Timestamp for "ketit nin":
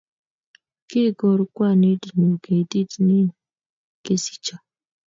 2.43-3.27